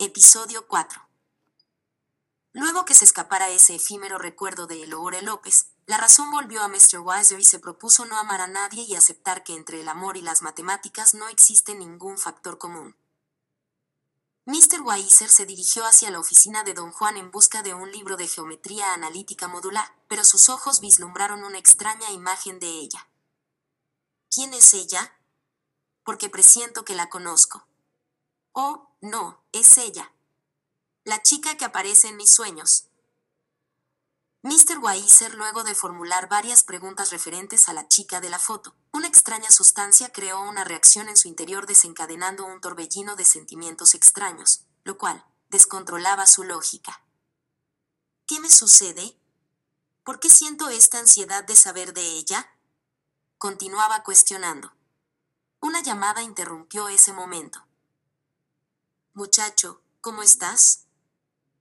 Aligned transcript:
Episodio 0.00 0.68
4 0.68 1.08
Luego 2.52 2.84
que 2.84 2.94
se 2.94 3.04
escapara 3.04 3.50
ese 3.50 3.74
efímero 3.74 4.18
recuerdo 4.18 4.66
de 4.66 4.82
Eloure 4.82 5.22
López, 5.22 5.72
la 5.86 5.96
razón 5.96 6.30
volvió 6.30 6.62
a 6.62 6.68
Mr. 6.68 7.00
Weiser 7.00 7.40
y 7.40 7.44
se 7.44 7.58
propuso 7.58 8.04
no 8.04 8.18
amar 8.18 8.40
a 8.40 8.46
nadie 8.46 8.82
y 8.82 8.94
aceptar 8.94 9.42
que 9.42 9.54
entre 9.54 9.80
el 9.80 9.88
amor 9.88 10.16
y 10.16 10.22
las 10.22 10.42
matemáticas 10.42 11.14
no 11.14 11.28
existe 11.28 11.74
ningún 11.74 12.18
factor 12.18 12.58
común. 12.58 12.94
Mr. 14.48 14.80
Weiser 14.80 15.28
se 15.28 15.44
dirigió 15.44 15.84
hacia 15.84 16.10
la 16.10 16.18
oficina 16.18 16.64
de 16.64 16.72
don 16.72 16.90
Juan 16.90 17.18
en 17.18 17.30
busca 17.30 17.62
de 17.62 17.74
un 17.74 17.92
libro 17.92 18.16
de 18.16 18.26
geometría 18.26 18.94
analítica 18.94 19.46
modular, 19.46 19.94
pero 20.08 20.24
sus 20.24 20.48
ojos 20.48 20.80
vislumbraron 20.80 21.44
una 21.44 21.58
extraña 21.58 22.10
imagen 22.12 22.58
de 22.58 22.66
ella. 22.66 23.10
¿Quién 24.30 24.54
es 24.54 24.72
ella? 24.72 25.20
Porque 26.02 26.30
presiento 26.30 26.82
que 26.86 26.94
la 26.94 27.10
conozco. 27.10 27.66
Oh, 28.52 28.88
no, 29.02 29.44
es 29.52 29.76
ella. 29.76 30.14
La 31.04 31.22
chica 31.22 31.58
que 31.58 31.66
aparece 31.66 32.08
en 32.08 32.16
mis 32.16 32.30
sueños, 32.30 32.86
Mr. 34.48 34.78
Weiser, 34.78 35.34
luego 35.34 35.62
de 35.62 35.74
formular 35.74 36.30
varias 36.30 36.62
preguntas 36.62 37.10
referentes 37.10 37.68
a 37.68 37.74
la 37.74 37.86
chica 37.86 38.18
de 38.22 38.30
la 38.30 38.38
foto, 38.38 38.74
una 38.92 39.06
extraña 39.06 39.50
sustancia 39.50 40.10
creó 40.10 40.40
una 40.40 40.64
reacción 40.64 41.10
en 41.10 41.18
su 41.18 41.28
interior 41.28 41.66
desencadenando 41.66 42.46
un 42.46 42.58
torbellino 42.62 43.14
de 43.14 43.26
sentimientos 43.26 43.92
extraños, 43.92 44.64
lo 44.84 44.96
cual 44.96 45.22
descontrolaba 45.50 46.26
su 46.26 46.44
lógica. 46.44 47.04
¿Qué 48.26 48.40
me 48.40 48.48
sucede? 48.48 49.20
¿Por 50.02 50.18
qué 50.18 50.30
siento 50.30 50.70
esta 50.70 50.98
ansiedad 50.98 51.44
de 51.44 51.54
saber 51.54 51.92
de 51.92 52.00
ella? 52.00 52.50
Continuaba 53.36 54.02
cuestionando. 54.02 54.72
Una 55.60 55.82
llamada 55.82 56.22
interrumpió 56.22 56.88
ese 56.88 57.12
momento. 57.12 57.66
Muchacho, 59.12 59.82
¿cómo 60.00 60.22
estás? 60.22 60.86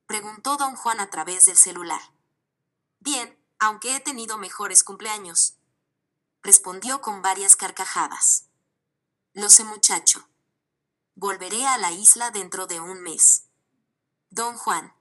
preguntó 0.06 0.56
don 0.56 0.78
Juan 0.78 1.02
a 1.02 1.10
través 1.10 1.48
del 1.48 1.58
celular. 1.58 2.17
Bien, 3.00 3.38
aunque 3.60 3.96
he 3.96 4.00
tenido 4.00 4.38
mejores 4.38 4.84
cumpleaños. 4.84 5.58
Respondió 6.42 7.02
con 7.02 7.22
varias 7.22 7.56
carcajadas. 7.56 8.50
Lo 9.34 9.50
sé 9.50 9.64
muchacho. 9.64 10.28
Volveré 11.16 11.66
a 11.66 11.78
la 11.78 11.92
isla 11.92 12.32
dentro 12.32 12.68
de 12.68 12.80
un 12.80 13.02
mes. 13.02 13.48
Don 14.30 14.56
Juan. 14.58 14.94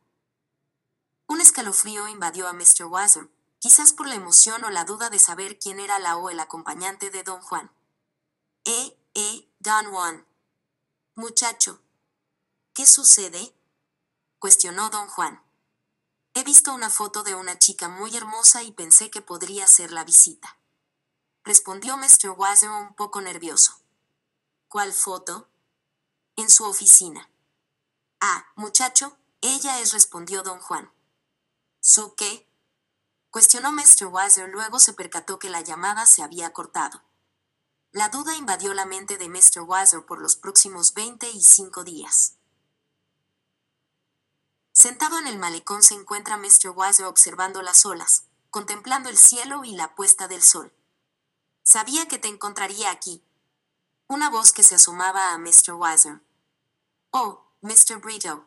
Un 1.27 1.41
escalofrío 1.41 2.08
invadió 2.08 2.47
a 2.47 2.52
Mr. 2.52 2.84
Wasser, 2.84 3.28
quizás 3.58 3.92
por 3.92 4.06
la 4.06 4.14
emoción 4.14 4.64
o 4.64 4.70
la 4.70 4.84
duda 4.84 5.11
de 5.11 5.19
saber 5.19 5.58
quién 5.58 5.80
era 5.80 5.98
la 5.98 6.17
o 6.17 6.30
el 6.30 6.41
acompañante 6.41 7.11
de 7.11 7.22
Don 7.22 7.41
Juan. 7.41 7.70
Eh, 8.64 8.98
eh, 9.14 9.48
Don 9.58 9.91
Juan. 9.91 10.27
Muchacho. 11.14 11.80
¿Qué 12.74 12.86
sucede? 12.86 13.55
cuestionó 14.39 14.91
Don 14.91 15.08
Juan. 15.08 15.42
He 16.39 16.45
visto 16.45 16.75
una 16.75 16.91
foto 16.91 17.23
de 17.23 17.34
una 17.34 17.59
chica 17.59 17.89
muy 17.89 18.15
hermosa 18.15 18.62
y 18.62 18.70
pensé 18.70 19.11
que 19.11 19.23
podría 19.23 19.67
ser 19.67 19.91
la 19.91 20.05
visita. 20.05 20.59
Respondió 21.45 21.97
Mr. 21.97 22.34
Weiser 22.37 22.69
un 22.69 22.95
poco 22.95 23.23
nervioso. 23.23 23.81
¿Cuál 24.69 24.92
foto? 24.92 25.48
En 26.37 26.51
su 26.51 26.64
oficina. 26.64 27.31
Ah, 28.20 28.45
muchacho, 28.55 29.17
ella 29.41 29.81
es, 29.81 29.95
respondió 29.95 30.42
don 30.42 30.61
Juan. 30.61 30.92
¿Su 31.81 32.14
qué? 32.17 32.47
Cuestionó 33.31 33.73
Mr. 33.73 34.09
Weiser, 34.09 34.51
luego 34.51 34.79
se 34.79 34.92
percató 34.92 35.39
que 35.39 35.48
la 35.48 35.62
llamada 35.62 36.05
se 36.05 36.23
había 36.23 36.53
cortado. 36.53 37.03
La 37.92 38.11
duda 38.11 38.37
invadió 38.37 38.75
la 38.75 38.84
mente 38.84 39.17
de 39.17 39.31
Mr. 39.31 39.62
Weiser 39.62 40.05
por 40.05 40.20
los 40.20 40.36
próximos 40.36 40.92
veinte 40.92 41.30
y 41.30 41.41
cinco 41.41 41.83
días. 41.83 42.36
Sentado 44.77 45.19
en 45.19 45.27
el 45.27 45.39
malecón 45.39 45.83
se 45.83 45.95
encuentra 45.95 46.37
Mr. 46.37 46.69
Weiser 46.75 47.07
observando 47.07 47.63
las 47.63 47.87
olas, 47.87 48.25
contemplando 48.51 49.09
el 49.09 49.17
cielo 49.17 49.64
y 49.64 49.75
la 49.75 49.95
puesta 49.95 50.29
del 50.29 50.42
sol. 50.42 50.70
Sabía 51.63 52.07
que 52.09 52.19
te 52.19 52.29
encontraría 52.29 52.91
aquí. 52.91 53.23
Una 54.07 54.29
voz 54.29 54.53
que 54.53 54.63
se 54.63 54.75
asomaba 54.75 55.33
a 55.33 55.39
Mr. 55.39 55.73
Weiser. 55.73 56.20
Oh, 57.11 57.42
Mr. 57.63 58.03
Brito. 58.03 58.45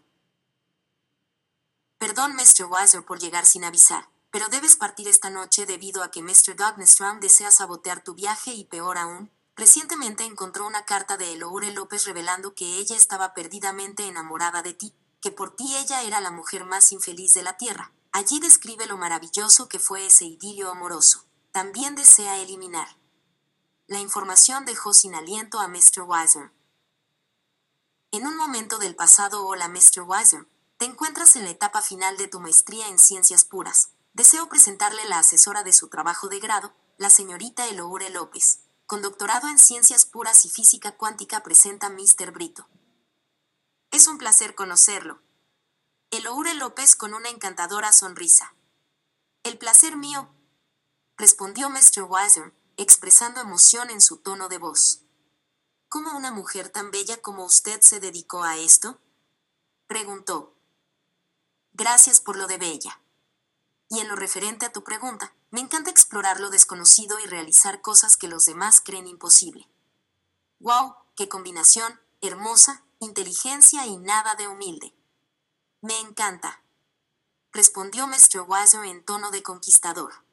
Perdón, 1.97 2.35
Mr. 2.35 2.65
Weiser, 2.65 3.03
por 3.03 3.17
llegar 3.17 3.47
sin 3.47 3.63
avisar, 3.63 4.07
pero 4.29 4.49
debes 4.49 4.75
partir 4.75 5.07
esta 5.07 5.31
noche 5.31 5.65
debido 5.65 6.03
a 6.03 6.11
que 6.11 6.21
Mr. 6.21 6.55
Douglas 6.55 6.99
desea 7.21 7.49
sabotear 7.49 8.03
tu 8.03 8.13
viaje 8.13 8.53
y 8.53 8.65
peor 8.65 8.99
aún, 8.99 9.31
recientemente 9.55 10.25
encontró 10.25 10.67
una 10.67 10.85
carta 10.85 11.17
de 11.17 11.33
Eloure 11.33 11.73
López 11.73 12.05
revelando 12.05 12.53
que 12.53 12.77
ella 12.77 12.95
estaba 12.95 13.33
perdidamente 13.33 14.05
enamorada 14.05 14.61
de 14.61 14.75
ti 14.75 14.93
que 15.21 15.31
por 15.31 15.55
ti 15.55 15.75
ella 15.77 16.03
era 16.03 16.21
la 16.21 16.31
mujer 16.31 16.65
más 16.65 16.91
infeliz 16.91 17.33
de 17.33 17.43
la 17.43 17.57
tierra. 17.57 17.91
Allí 18.11 18.39
describe 18.39 18.87
lo 18.87 18.97
maravilloso 18.97 19.67
que 19.67 19.79
fue 19.79 20.05
ese 20.05 20.25
idilio 20.25 20.71
amoroso. 20.71 21.25
También 21.51 21.95
desea 21.95 22.37
eliminar. 22.37 22.97
La 23.87 23.99
información 23.99 24.65
dejó 24.65 24.93
sin 24.93 25.15
aliento 25.15 25.59
a 25.59 25.67
Mr. 25.67 26.03
Weiser. 26.05 26.51
En 28.11 28.25
un 28.25 28.35
momento 28.37 28.79
del 28.79 28.95
pasado, 28.95 29.45
hola 29.45 29.67
Mr. 29.67 30.01
Weiser, 30.01 30.47
te 30.77 30.85
encuentras 30.85 31.35
en 31.35 31.43
la 31.43 31.51
etapa 31.51 31.81
final 31.81 32.17
de 32.17 32.27
tu 32.27 32.39
maestría 32.39 32.87
en 32.87 32.97
ciencias 32.97 33.45
puras. 33.45 33.91
Deseo 34.13 34.49
presentarle 34.49 35.05
la 35.05 35.19
asesora 35.19 35.63
de 35.63 35.73
su 35.73 35.89
trabajo 35.89 36.27
de 36.29 36.39
grado, 36.39 36.73
la 36.97 37.09
señorita 37.09 37.67
Eloure 37.67 38.09
López. 38.09 38.61
Con 38.85 39.01
doctorado 39.01 39.47
en 39.49 39.59
ciencias 39.59 40.05
puras 40.05 40.45
y 40.45 40.49
física 40.49 40.93
cuántica 40.93 41.43
presenta 41.43 41.89
Mr. 41.89 42.31
Brito. 42.31 42.67
Es 43.91 44.07
un 44.07 44.19
placer 44.19 44.53
conocerlo. 44.53 45.19
Eloure 46.11 46.53
López 46.53 46.95
con 46.95 47.15
una 47.15 47.29
encantadora 47.29 47.91
sonrisa. 47.91 48.53
El 49.43 49.57
placer 49.57 49.97
mío, 49.97 50.29
respondió 51.17 51.69
Mr. 51.71 52.03
Weiser, 52.03 52.53
expresando 52.77 53.41
emoción 53.41 53.89
en 53.89 53.99
su 53.99 54.17
tono 54.17 54.47
de 54.47 54.59
voz. 54.59 55.01
¿Cómo 55.87 56.15
una 56.15 56.31
mujer 56.31 56.69
tan 56.69 56.91
bella 56.91 57.19
como 57.19 57.45
usted 57.45 57.81
se 57.81 57.99
dedicó 57.99 58.43
a 58.43 58.57
esto? 58.57 58.99
preguntó. 59.87 60.53
Gracias 61.73 62.21
por 62.21 62.35
lo 62.35 62.45
de 62.45 62.59
bella. 62.59 63.01
Y 63.89 64.01
en 64.01 64.07
lo 64.07 64.15
referente 64.15 64.67
a 64.67 64.71
tu 64.71 64.83
pregunta, 64.83 65.33
me 65.49 65.61
encanta 65.61 65.89
explorar 65.89 66.39
lo 66.39 66.51
desconocido 66.51 67.17
y 67.19 67.25
realizar 67.25 67.81
cosas 67.81 68.17
que 68.17 68.27
los 68.27 68.45
demás 68.45 68.81
creen 68.81 69.07
imposible. 69.07 69.67
¡Wow! 70.59 70.93
¡Qué 71.15 71.27
combinación! 71.27 71.99
Hermosa, 72.21 72.83
inteligencia 72.99 73.85
y 73.85 73.97
nada 73.97 74.35
de 74.35 74.47
humilde. 74.47 74.93
Me 75.81 75.97
encanta, 75.99 76.61
respondió 77.51 78.07
Mr. 78.07 78.41
Weiser 78.47 78.83
en 78.85 79.03
tono 79.05 79.31
de 79.31 79.41
conquistador. 79.41 80.25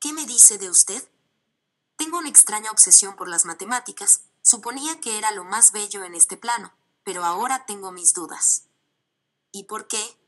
¿Qué 0.00 0.12
me 0.12 0.26
dice 0.26 0.58
de 0.58 0.68
usted? 0.68 1.08
Tengo 1.96 2.18
una 2.18 2.28
extraña 2.28 2.70
obsesión 2.70 3.14
por 3.14 3.28
las 3.28 3.44
matemáticas. 3.44 4.22
Suponía 4.42 5.00
que 5.00 5.16
era 5.16 5.30
lo 5.30 5.44
más 5.44 5.72
bello 5.72 6.04
en 6.04 6.14
este 6.14 6.36
plano, 6.36 6.74
pero 7.04 7.24
ahora 7.24 7.64
tengo 7.66 7.92
mis 7.92 8.12
dudas. 8.12 8.64
¿Y 9.52 9.64
por 9.64 9.86
qué? 9.86 10.18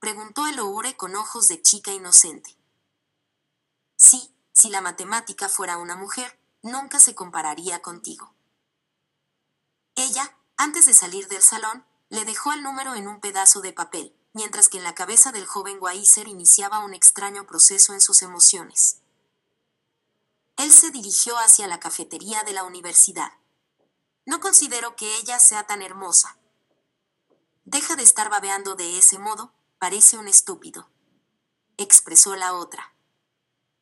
preguntó 0.00 0.46
el 0.46 0.58
Oure 0.58 0.96
con 0.96 1.14
ojos 1.14 1.46
de 1.46 1.62
chica 1.62 1.92
inocente. 1.92 2.56
Sí, 3.96 4.34
si 4.52 4.70
la 4.70 4.80
matemática 4.80 5.48
fuera 5.48 5.76
una 5.76 5.94
mujer, 5.94 6.38
nunca 6.62 6.98
se 6.98 7.14
compararía 7.14 7.80
contigo. 7.82 8.34
Ella, 9.94 10.36
antes 10.60 10.84
de 10.84 10.92
salir 10.92 11.26
del 11.28 11.40
salón, 11.40 11.86
le 12.10 12.26
dejó 12.26 12.52
el 12.52 12.62
número 12.62 12.94
en 12.94 13.08
un 13.08 13.18
pedazo 13.18 13.62
de 13.62 13.72
papel, 13.72 14.14
mientras 14.34 14.68
que 14.68 14.76
en 14.76 14.84
la 14.84 14.94
cabeza 14.94 15.32
del 15.32 15.46
joven 15.46 15.78
Weiser 15.80 16.28
iniciaba 16.28 16.84
un 16.84 16.92
extraño 16.92 17.46
proceso 17.46 17.94
en 17.94 18.02
sus 18.02 18.20
emociones. 18.20 18.98
Él 20.58 20.70
se 20.70 20.90
dirigió 20.90 21.38
hacia 21.38 21.66
la 21.66 21.80
cafetería 21.80 22.42
de 22.42 22.52
la 22.52 22.64
universidad. 22.64 23.32
No 24.26 24.40
considero 24.40 24.96
que 24.96 25.16
ella 25.16 25.38
sea 25.38 25.66
tan 25.66 25.80
hermosa. 25.80 26.36
Deja 27.64 27.96
de 27.96 28.02
estar 28.02 28.28
babeando 28.28 28.74
de 28.74 28.98
ese 28.98 29.18
modo, 29.18 29.54
parece 29.78 30.18
un 30.18 30.28
estúpido. 30.28 30.90
Expresó 31.78 32.36
la 32.36 32.52
otra. 32.52 32.94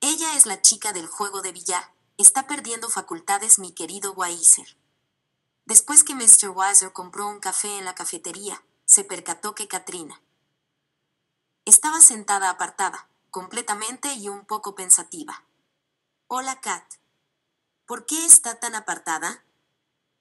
Ella 0.00 0.36
es 0.36 0.46
la 0.46 0.62
chica 0.62 0.92
del 0.92 1.08
juego 1.08 1.42
de 1.42 1.50
billar. 1.50 1.92
Está 2.18 2.46
perdiendo 2.46 2.88
facultades 2.88 3.58
mi 3.58 3.72
querido 3.72 4.12
Weiser. 4.12 4.76
Después 5.68 6.02
que 6.02 6.14
Mr. 6.14 6.48
Weiser 6.48 6.94
compró 6.94 7.28
un 7.28 7.40
café 7.40 7.76
en 7.76 7.84
la 7.84 7.94
cafetería, 7.94 8.64
se 8.86 9.04
percató 9.04 9.54
que 9.54 9.68
Katrina 9.68 10.18
estaba 11.66 12.00
sentada 12.00 12.48
apartada, 12.48 13.10
completamente 13.30 14.14
y 14.14 14.30
un 14.30 14.46
poco 14.46 14.74
pensativa. 14.74 15.44
Hola, 16.26 16.58
Kat. 16.62 16.94
¿Por 17.84 18.06
qué 18.06 18.24
está 18.24 18.58
tan 18.58 18.74
apartada? 18.76 19.44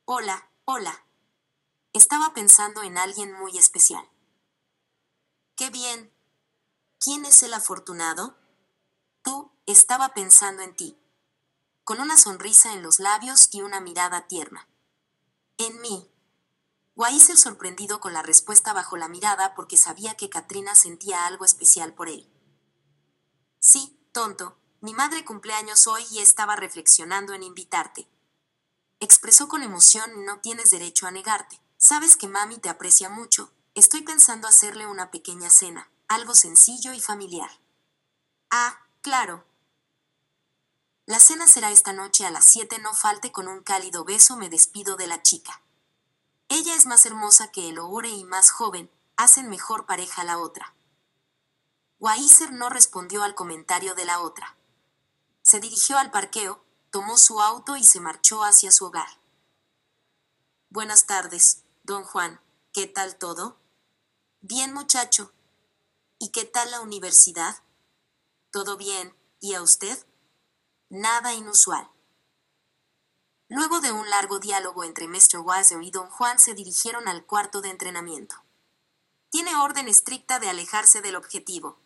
Hola, 0.03 0.49
hola. 0.65 1.05
Estaba 1.93 2.33
pensando 2.33 2.83
en 2.83 2.97
alguien 2.97 3.31
muy 3.31 3.57
especial. 3.57 4.05
Qué 5.55 5.69
bien. 5.69 6.11
¿Quién 6.99 7.23
es 7.23 7.41
el 7.41 7.53
afortunado? 7.53 8.35
Tú, 9.21 9.49
estaba 9.65 10.09
pensando 10.13 10.61
en 10.61 10.75
ti. 10.75 10.97
Con 11.85 12.01
una 12.01 12.17
sonrisa 12.17 12.73
en 12.73 12.83
los 12.83 12.99
labios 12.99 13.47
y 13.53 13.61
una 13.61 13.79
mirada 13.79 14.27
tierna. 14.27 14.67
En 15.57 15.81
mí. 15.81 16.07
Weiser 16.95 17.35
sorprendido 17.35 17.99
con 17.99 18.13
la 18.13 18.21
respuesta 18.21 18.73
bajo 18.73 18.95
la 18.95 19.07
mirada 19.07 19.55
porque 19.55 19.75
sabía 19.75 20.13
que 20.13 20.29
Katrina 20.29 20.75
sentía 20.75 21.25
algo 21.25 21.45
especial 21.45 21.95
por 21.95 22.09
él. 22.09 22.29
Sí, 23.59 23.99
tonto, 24.11 24.59
mi 24.81 24.93
madre 24.93 25.25
cumpleaños 25.25 25.87
hoy 25.87 26.05
y 26.11 26.19
estaba 26.19 26.55
reflexionando 26.55 27.33
en 27.33 27.41
invitarte. 27.41 28.07
Expresó 28.99 29.47
con 29.47 29.63
emoción 29.63 30.25
no 30.25 30.41
tienes 30.41 30.69
derecho 30.69 31.07
a 31.07 31.11
negarte. 31.11 31.59
Sabes 31.77 32.17
que 32.17 32.27
mami 32.27 32.59
te 32.59 32.69
aprecia 32.69 33.09
mucho. 33.09 33.51
Estoy 33.73 34.03
pensando 34.03 34.47
hacerle 34.47 34.85
una 34.85 35.09
pequeña 35.09 35.49
cena, 35.49 35.89
algo 36.07 36.35
sencillo 36.35 36.93
y 36.93 36.99
familiar. 36.99 37.49
Ah, 38.51 38.79
claro. 39.01 39.43
La 41.07 41.21
cena 41.21 41.47
será 41.47 41.71
esta 41.71 41.93
noche 41.93 42.25
a 42.25 42.31
las 42.31 42.43
siete, 42.43 42.79
no 42.79 42.93
falte 42.93 43.31
con 43.31 43.47
un 43.47 43.63
cálido 43.63 44.03
beso 44.03 44.35
me 44.35 44.49
despido 44.49 44.97
de 44.97 45.07
la 45.07 45.23
chica. 45.23 45.61
Ella 46.49 46.75
es 46.75 46.85
más 46.85 47.05
hermosa 47.05 47.49
que 47.49 47.69
el 47.69 47.79
Oure 47.79 48.09
y 48.09 48.25
más 48.25 48.51
joven, 48.51 48.91
hacen 49.15 49.49
mejor 49.49 49.85
pareja 49.85 50.25
la 50.25 50.37
otra. 50.37 50.75
Weiser 51.99 52.51
no 52.51 52.67
respondió 52.69 53.23
al 53.23 53.35
comentario 53.35 53.95
de 53.95 54.03
la 54.03 54.19
otra. 54.19 54.57
Se 55.43 55.61
dirigió 55.61 55.97
al 55.97 56.11
parqueo, 56.11 56.61
tomó 56.91 57.17
su 57.17 57.41
auto 57.41 57.77
y 57.77 57.85
se 57.85 58.01
marchó 58.01 58.43
hacia 58.43 58.73
su 58.73 58.87
hogar. 58.87 59.07
Buenas 60.69 61.05
tardes, 61.05 61.63
don 61.83 62.03
Juan. 62.03 62.41
¿Qué 62.73 62.85
tal 62.85 63.15
todo? 63.15 63.55
Bien, 64.41 64.73
muchacho. 64.73 65.31
¿Y 66.19 66.31
qué 66.31 66.43
tal 66.43 66.69
la 66.69 66.81
universidad? 66.81 67.63
Todo 68.51 68.75
bien. 68.75 69.15
¿Y 69.39 69.53
a 69.53 69.61
usted? 69.61 70.05
Nada 70.89 71.33
inusual. 71.33 71.89
Luego 73.49 73.79
de 73.79 73.91
un 73.91 74.09
largo 74.09 74.39
diálogo 74.39 74.83
entre 74.83 75.07
Mr. 75.07 75.39
Weiser 75.39 75.81
y 75.81 75.91
don 75.91 76.09
Juan 76.09 76.39
se 76.39 76.53
dirigieron 76.53 77.07
al 77.07 77.25
cuarto 77.25 77.61
de 77.61 77.69
entrenamiento. 77.69 78.35
Tiene 79.29 79.55
orden 79.55 79.87
estricta 79.87 80.39
de 80.39 80.49
alejarse 80.49 81.01
del 81.01 81.15
objetivo, 81.15 81.79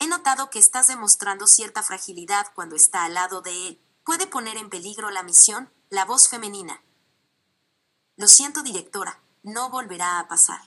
He 0.00 0.06
notado 0.06 0.48
que 0.48 0.60
estás 0.60 0.86
demostrando 0.86 1.46
cierta 1.48 1.82
fragilidad 1.82 2.46
cuando 2.54 2.76
está 2.76 3.04
al 3.04 3.14
lado 3.14 3.40
de 3.40 3.68
él. 3.68 3.80
Puede 4.04 4.28
poner 4.28 4.56
en 4.56 4.70
peligro 4.70 5.10
la 5.10 5.24
misión, 5.24 5.72
la 5.90 6.04
voz 6.04 6.28
femenina. 6.28 6.82
Lo 8.16 8.28
siento, 8.28 8.62
directora, 8.62 9.20
no 9.42 9.70
volverá 9.70 10.20
a 10.20 10.28
pasar. 10.28 10.60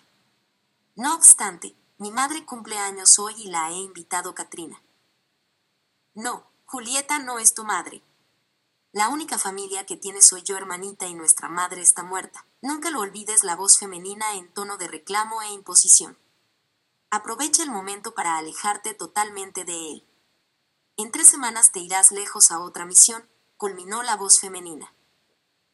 No 0.95 1.15
obstante, 1.15 1.75
mi 1.97 2.11
madre 2.11 2.45
cumple 2.45 2.77
años 2.77 3.19
hoy 3.19 3.33
y 3.37 3.49
la 3.49 3.69
he 3.69 3.75
invitado 3.75 4.35
Katrina. 4.35 4.83
No, 6.13 6.50
Julieta 6.71 7.19
no 7.19 7.37
es 7.37 7.53
tu 7.53 7.65
madre. 7.65 8.01
La 8.93 9.09
única 9.09 9.37
familia 9.37 9.85
que 9.85 9.97
tienes 9.97 10.27
soy 10.27 10.41
yo, 10.43 10.55
hermanita, 10.55 11.05
y 11.05 11.13
nuestra 11.13 11.49
madre 11.49 11.81
está 11.81 12.01
muerta. 12.01 12.47
Nunca 12.61 12.89
lo 12.91 13.01
olvides 13.01 13.43
la 13.43 13.57
voz 13.57 13.77
femenina 13.77 14.35
en 14.35 14.53
tono 14.53 14.77
de 14.77 14.87
reclamo 14.87 15.41
e 15.41 15.49
imposición. 15.49 16.17
Aprovecha 17.09 17.61
el 17.61 17.71
momento 17.71 18.13
para 18.13 18.37
alejarte 18.37 18.93
totalmente 18.93 19.65
de 19.65 19.73
él. 19.73 20.07
En 20.95 21.11
tres 21.11 21.27
semanas 21.27 21.73
te 21.73 21.81
irás 21.81 22.13
lejos 22.13 22.51
a 22.51 22.59
otra 22.61 22.85
misión, 22.85 23.29
culminó 23.57 24.01
la 24.01 24.15
voz 24.15 24.39
femenina. 24.39 24.95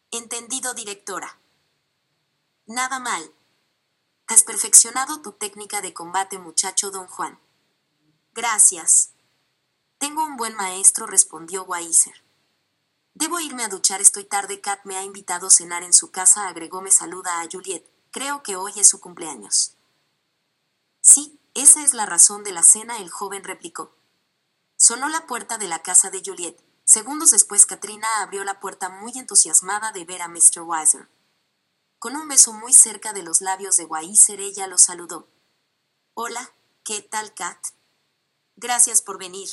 Entendido, 0.09 0.73
directora. 0.73 1.39
Nada 2.65 2.97
mal. 2.97 3.35
Has 4.25 4.41
perfeccionado 4.41 5.21
tu 5.21 5.33
técnica 5.33 5.81
de 5.81 5.93
combate, 5.93 6.39
muchacho 6.39 6.89
don 6.89 7.05
Juan. 7.05 7.39
Gracias. 8.33 9.11
Tengo 9.97 10.23
un 10.23 10.37
buen 10.37 10.55
maestro, 10.55 11.07
respondió 11.07 11.63
Weiser. 11.63 12.23
Debo 13.15 13.39
irme 13.39 13.63
a 13.63 13.67
duchar, 13.67 13.99
estoy 13.99 14.25
tarde. 14.25 14.61
Kat 14.61 14.81
me 14.83 14.95
ha 14.95 15.03
invitado 15.03 15.47
a 15.47 15.51
cenar 15.51 15.83
en 15.83 15.93
su 15.93 16.11
casa, 16.11 16.47
agregó 16.47 16.81
me 16.81 16.91
saluda 16.91 17.41
a 17.41 17.47
Juliet. 17.51 17.83
Creo 18.11 18.43
que 18.43 18.55
hoy 18.55 18.73
es 18.75 18.87
su 18.87 18.99
cumpleaños. 18.99 19.75
Sí, 21.01 21.39
esa 21.55 21.83
es 21.83 21.95
la 21.95 22.05
razón 22.05 22.43
de 22.43 22.51
la 22.51 22.61
cena, 22.61 22.99
el 22.99 23.09
joven 23.09 23.43
replicó. 23.43 23.95
Sonó 24.75 25.09
la 25.09 25.25
puerta 25.25 25.57
de 25.57 25.67
la 25.67 25.81
casa 25.81 26.11
de 26.11 26.21
Juliet. 26.23 26.63
Segundos 26.83 27.31
después, 27.31 27.65
Katrina 27.65 28.21
abrió 28.21 28.43
la 28.43 28.59
puerta 28.59 28.89
muy 28.89 29.11
entusiasmada 29.15 29.91
de 29.91 30.05
ver 30.05 30.21
a 30.21 30.27
Mr. 30.27 30.61
Weiser. 30.61 31.09
Con 31.97 32.15
un 32.15 32.27
beso 32.27 32.53
muy 32.53 32.73
cerca 32.73 33.13
de 33.13 33.23
los 33.23 33.41
labios 33.41 33.77
de 33.77 33.85
Weiser, 33.85 34.39
ella 34.39 34.67
lo 34.67 34.77
saludó. 34.77 35.27
Hola, 36.13 36.53
¿qué 36.83 37.01
tal, 37.01 37.33
Kat? 37.33 37.57
Gracias 38.55 39.01
por 39.01 39.17
venir. 39.17 39.49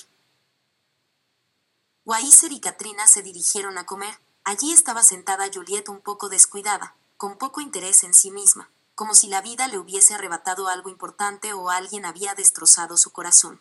Weiser 2.05 2.53
y 2.53 2.61
Katrina 2.61 3.07
se 3.07 3.23
dirigieron 3.23 3.79
a 3.79 3.87
comer. 3.87 4.19
Allí 4.45 4.73
estaba 4.73 5.03
sentada 5.03 5.51
Juliet 5.53 5.89
un 5.89 6.01
poco 6.01 6.29
descuidada, 6.29 6.97
con 7.17 7.39
poco 7.39 7.61
interés 7.61 8.05
en 8.05 8.15
sí 8.15 8.31
misma 8.31 8.71
como 8.95 9.15
si 9.15 9.27
la 9.29 9.43
vida 9.43 9.67
le 9.69 9.79
hubiese 9.79 10.15
arrebatado 10.15 10.69
algo 10.69 10.89
importante 10.89 11.53
o 11.53 11.71
alguien 11.71 12.05
había 12.05 12.35
destrozado 12.35 12.97
su 12.97 13.11
corazón. 13.11 13.61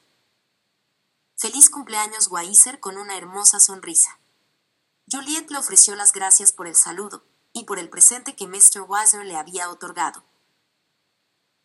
Feliz 1.36 1.70
cumpleaños 1.70 2.28
Weiser 2.30 2.80
con 2.80 2.98
una 2.98 3.18
hermosa 3.18 3.60
sonrisa. 3.60 4.20
Juliet 5.12 5.50
le 5.50 5.58
ofreció 5.58 5.96
las 5.96 6.14
gracias 6.14 6.54
por 6.54 6.68
el 6.68 6.76
saludo 6.76 7.24
y 7.52 7.66
por 7.66 7.80
el 7.80 7.90
presente 7.90 8.36
que 8.36 8.48
Mr. 8.48 8.82
Weiser 8.88 9.26
le 9.26 9.36
había 9.36 9.70
otorgado. 9.70 10.24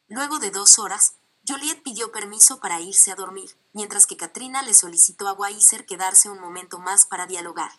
Luego 0.08 0.38
de 0.38 0.50
dos 0.50 0.78
horas, 0.78 1.16
Juliet 1.48 1.82
pidió 1.82 2.12
permiso 2.12 2.60
para 2.60 2.78
irse 2.82 3.10
a 3.10 3.14
dormir, 3.14 3.56
mientras 3.72 4.06
que 4.06 4.18
Katrina 4.18 4.62
le 4.62 4.74
solicitó 4.74 5.28
a 5.28 5.32
Weiser 5.32 5.86
quedarse 5.86 6.28
un 6.28 6.38
momento 6.40 6.78
más 6.78 7.06
para 7.06 7.26
dialogar. 7.26 7.72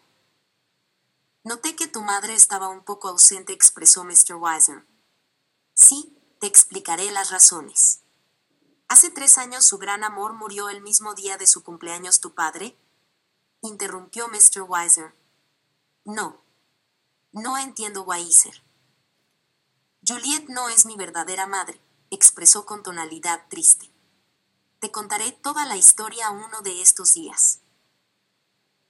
Noté 1.43 1.75
que 1.75 1.87
tu 1.87 2.01
madre 2.01 2.33
estaba 2.33 2.67
un 2.67 2.83
poco 2.83 3.09
ausente, 3.09 3.53
expresó 3.53 4.03
Mr. 4.03 4.35
Weiser. 4.39 4.87
Sí, 5.75 6.17
te 6.39 6.47
explicaré 6.47 7.11
las 7.11 7.29
razones. 7.29 8.01
¿Hace 8.87 9.11
tres 9.11 9.37
años 9.37 9.67
su 9.67 9.77
gran 9.77 10.03
amor 10.03 10.33
murió 10.33 10.69
el 10.69 10.81
mismo 10.81 11.13
día 11.13 11.37
de 11.37 11.45
su 11.45 11.63
cumpleaños 11.63 12.21
tu 12.21 12.33
padre? 12.33 12.75
interrumpió 13.61 14.29
Mr. 14.29 14.63
Weiser. 14.63 15.13
No. 16.05 16.41
No 17.33 17.55
entiendo, 17.59 18.01
Weiser. 18.01 18.63
Juliet 20.07 20.45
no 20.47 20.69
es 20.69 20.87
mi 20.87 20.95
verdadera 20.95 21.45
madre, 21.45 21.79
expresó 22.11 22.65
con 22.65 22.83
tonalidad 22.83 23.45
triste. 23.49 23.91
Te 24.79 24.91
contaré 24.91 25.31
toda 25.31 25.65
la 25.65 25.77
historia 25.77 26.29
uno 26.31 26.61
de 26.61 26.81
estos 26.81 27.13
días. 27.13 27.59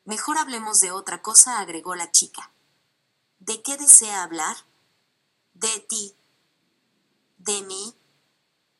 Mejor 0.06 0.38
hablemos 0.38 0.80
de 0.82 0.92
otra 0.92 1.22
cosa, 1.22 1.60
agregó 1.60 1.96
la 1.96 2.12
chica. 2.12 2.52
¿De 3.40 3.62
qué 3.62 3.78
desea 3.78 4.24
hablar? 4.24 4.58
De 5.54 5.80
ti, 5.80 6.16
¿De 7.40 7.62
mí? 7.62 7.96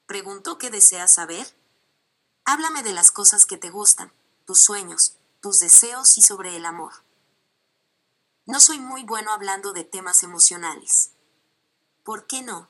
Preguntó 0.06 0.58
qué 0.58 0.70
deseas 0.70 1.14
saber. 1.14 1.48
Háblame 2.44 2.84
de 2.84 2.92
las 2.92 3.10
cosas 3.10 3.46
que 3.46 3.56
te 3.58 3.70
gustan, 3.70 4.12
tus 4.46 4.62
sueños, 4.62 5.16
tus 5.40 5.60
deseos 5.60 6.18
y 6.18 6.22
sobre 6.22 6.58
el 6.58 6.66
amor. 6.66 6.92
No 8.46 8.60
soy 8.60 8.80
muy 8.80 9.04
bueno 9.04 9.32
hablando 9.32 9.72
de 9.72 9.86
temas 9.86 10.24
emocionales. 10.24 11.12
¿Por 12.04 12.28
qué 12.28 12.42
no? 12.42 12.68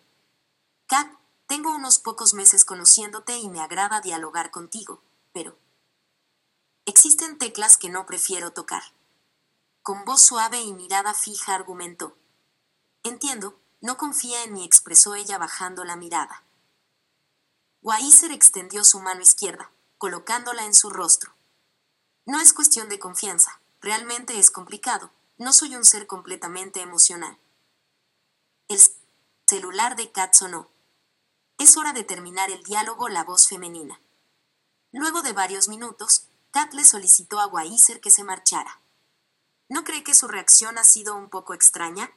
Kat, 0.86 1.12
tengo 1.50 1.74
unos 1.74 1.98
pocos 1.98 2.36
meses 2.36 2.64
conociéndote 2.64 3.36
y 3.40 3.50
me 3.50 3.60
agrada 3.60 4.02
dialogar 4.02 4.52
contigo, 4.52 5.02
pero... 5.34 5.58
Existen 6.86 7.40
teclas 7.40 7.76
que 7.76 7.90
no 7.90 8.06
prefiero 8.06 8.54
tocar. 8.54 8.84
Con 9.82 10.06
voz 10.06 10.22
suave 10.22 10.62
y 10.62 10.74
mirada 10.74 11.16
fija 11.16 11.56
argumentó. 11.56 12.16
Entiendo, 13.04 13.60
no 13.82 13.98
confía 13.98 14.44
en 14.44 14.54
mí, 14.54 14.64
expresó 14.64 15.16
ella 15.16 15.40
bajando 15.40 15.84
la 15.86 15.96
mirada. 15.96 16.44
Weiser 17.82 18.32
extendió 18.32 18.84
su 18.84 19.00
mano 19.00 19.22
izquierda, 19.22 19.72
colocándola 19.98 20.66
en 20.66 20.76
su 20.76 20.92
rostro. 20.92 21.34
No 22.28 22.40
es 22.40 22.54
cuestión 22.54 22.90
de 22.90 23.00
confianza, 23.00 23.60
realmente 23.82 24.38
es 24.38 24.52
complicado. 24.52 25.10
No 25.40 25.52
soy 25.52 25.76
un 25.76 25.84
ser 25.84 26.06
completamente 26.06 26.82
emocional. 26.82 27.40
El 28.68 28.80
celular 29.48 29.96
de 29.96 30.12
Kat 30.12 30.36
sonó. 30.36 30.70
Es 31.60 31.78
hora 31.78 31.94
de 31.94 32.04
terminar 32.04 32.50
el 32.50 32.64
diálogo 32.64 33.10
la 33.10 33.24
voz 33.24 33.48
femenina. 33.48 34.02
Luego 34.92 35.22
de 35.22 35.34
varios 35.34 35.68
minutos, 35.68 36.30
Kat 36.50 36.74
le 36.74 36.84
solicitó 36.84 37.40
a 37.40 37.48
Weiser 37.48 38.02
que 38.02 38.10
se 38.10 38.24
marchara. 38.24 38.82
¿No 39.68 39.84
cree 39.84 40.04
que 40.04 40.16
su 40.16 40.28
reacción 40.28 40.80
ha 40.80 40.84
sido 40.84 41.16
un 41.16 41.30
poco 41.30 41.54
extraña? 41.54 42.12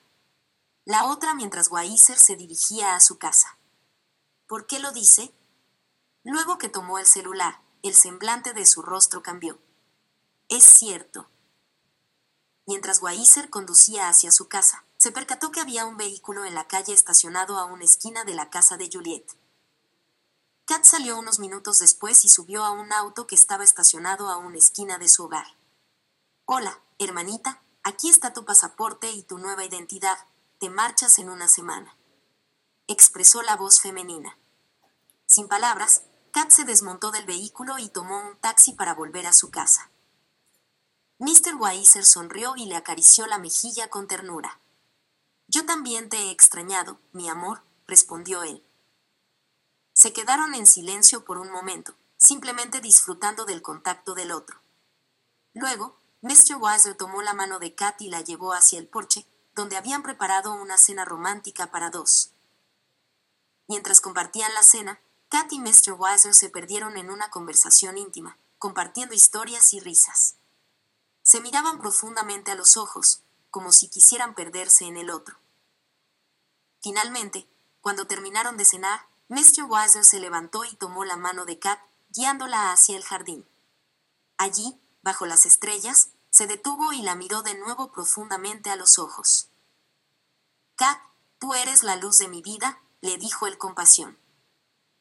la 0.85 1.07
otra 1.07 1.35
mientras 1.35 1.71
Weiser 1.71 2.19
se 2.19 2.37
dirigía 2.37 2.97
a 2.97 3.01
su 3.01 3.19
casa. 3.19 3.59
¿Por 4.47 4.67
qué 4.67 4.81
lo 4.81 4.93
dice? 4.93 5.33
Luego 6.25 6.59
que 6.59 6.69
tomó 6.69 6.99
el 6.99 7.07
celular, 7.07 7.61
el 7.83 7.95
semblante 7.95 8.53
de 8.53 8.67
su 8.67 8.83
rostro 8.83 9.23
cambió. 9.23 9.59
Es 10.49 10.65
cierto. 10.65 11.29
Mientras 12.67 13.03
Weiser 13.03 13.49
conducía 13.51 14.09
hacia 14.09 14.33
su 14.33 14.49
casa, 14.49 14.85
se 15.03 15.11
percató 15.11 15.51
que 15.51 15.59
había 15.59 15.85
un 15.85 15.97
vehículo 15.97 16.45
en 16.45 16.55
la 16.55 16.69
calle 16.69 16.93
estacionado 16.93 17.59
a 17.59 17.65
una 17.65 17.83
esquina 17.83 18.23
de 18.23 18.37
la 18.37 18.51
casa 18.51 18.77
de 18.77 18.89
Juliet. 18.89 19.27
Kat 20.65 20.85
salió 20.85 21.19
unos 21.19 21.41
minutos 21.41 21.81
después 21.81 22.25
y 22.25 22.29
subió 22.29 22.65
a 22.65 22.71
un 22.71 22.93
auto 22.93 23.27
que 23.27 23.35
estaba 23.35 23.65
estacionado 23.65 24.29
a 24.29 24.37
una 24.37 24.59
esquina 24.59 24.99
de 24.99 25.09
su 25.09 25.25
hogar. 25.25 25.57
Hola, 26.45 26.79
hermanita, 27.01 27.65
aquí 27.83 28.11
está 28.11 28.33
tu 28.33 28.45
pasaporte 28.45 29.11
y 29.11 29.25
tu 29.25 29.39
nueva 29.39 29.65
identidad. 29.65 30.19
Te 30.61 30.71
marchas 30.71 31.19
en 31.19 31.31
una 31.31 31.49
semana. 31.49 31.97
Expresó 32.87 33.43
la 33.43 33.57
voz 33.57 33.81
femenina. 33.81 34.39
Sin 35.27 35.49
palabras, 35.49 36.03
Kat 36.31 36.53
se 36.53 36.63
desmontó 36.63 37.11
del 37.11 37.27
vehículo 37.27 37.77
y 37.81 37.89
tomó 37.89 38.21
un 38.21 38.37
taxi 38.37 38.75
para 38.75 38.95
volver 38.95 39.27
a 39.27 39.33
su 39.33 39.51
casa. 39.51 39.91
Mr. 41.19 41.57
Weiser 41.59 42.05
sonrió 42.05 42.55
y 42.55 42.67
le 42.67 42.77
acarició 42.77 43.27
la 43.27 43.39
mejilla 43.39 43.91
con 43.91 44.07
ternura. 44.07 44.62
Yo 45.55 45.67
también 45.67 46.09
te 46.09 46.17
he 46.17 46.31
extrañado, 46.31 46.99
mi 47.13 47.29
amor, 47.29 47.63
respondió 47.87 48.43
él. 48.43 48.65
Se 49.93 50.15
quedaron 50.15 50.55
en 50.55 50.67
silencio 50.67 51.27
por 51.27 51.37
un 51.37 51.51
momento, 51.51 51.95
simplemente 52.17 52.81
disfrutando 52.81 53.45
del 53.45 53.61
contacto 53.61 54.15
del 54.15 54.33
otro. 54.33 54.63
Luego, 55.53 55.99
Mr. 56.23 56.57
Weiser 56.59 56.97
tomó 56.97 57.21
la 57.21 57.35
mano 57.35 57.59
de 57.59 57.75
Kat 57.75 58.01
y 58.01 58.09
la 58.09 58.23
llevó 58.23 58.55
hacia 58.55 58.79
el 58.79 58.89
porche, 58.89 59.27
donde 59.55 59.77
habían 59.77 60.03
preparado 60.03 60.55
una 60.55 60.79
cena 60.79 61.05
romántica 61.05 61.71
para 61.71 61.91
dos. 61.91 62.31
Mientras 63.69 64.01
compartían 64.01 64.55
la 64.55 64.63
cena, 64.63 65.01
Kat 65.29 65.53
y 65.53 65.61
Mr. 65.61 65.93
Weiser 65.99 66.33
se 66.33 66.49
perdieron 66.49 66.97
en 66.97 67.11
una 67.11 67.29
conversación 67.29 67.99
íntima, 67.99 68.39
compartiendo 68.59 69.15
historias 69.15 69.75
y 69.75 69.81
risas. 69.81 70.37
Se 71.23 71.43
miraban 71.43 71.79
profundamente 71.79 72.51
a 72.51 72.55
los 72.55 72.79
ojos, 72.79 73.21
como 73.51 73.71
si 73.71 73.89
quisieran 73.89 74.35
perderse 74.35 74.87
en 74.87 74.97
el 74.97 75.11
otro. 75.11 75.42
Finalmente, 76.83 77.49
cuando 77.81 78.07
terminaron 78.07 78.57
de 78.57 78.65
cenar, 78.65 79.07
Mr. 79.29 79.65
Weiser 79.69 80.05
se 80.05 80.21
levantó 80.21 80.65
y 80.65 80.75
tomó 80.77 81.05
la 81.05 81.17
mano 81.17 81.45
de 81.47 81.59
Kat, 81.59 81.81
guiándola 82.11 82.73
hacia 82.73 82.97
el 82.97 83.05
jardín. 83.05 83.49
Allí, 84.37 84.81
bajo 85.03 85.25
las 85.25 85.47
estrellas, 85.47 86.11
se 86.31 86.47
detuvo 86.47 86.93
y 86.93 87.03
la 87.03 87.15
miró 87.15 87.43
de 87.43 87.55
nuevo 87.55 87.93
profundamente 87.93 88.71
a 88.71 88.77
los 88.77 88.99
ojos. 88.99 89.49
Kat, 90.77 90.99
tú 91.39 91.55
eres 91.55 91.83
la 91.83 91.97
luz 91.97 92.19
de 92.19 92.29
mi 92.29 92.43
vida, 92.43 92.83
le 93.01 93.17
dijo 93.17 93.47
él 93.47 93.59
con 93.59 93.75
pasión. 93.75 94.19